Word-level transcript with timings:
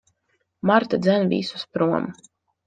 Marta 0.69 0.97
dzen 1.03 1.29
visus 1.35 1.67
prom. 1.75 2.03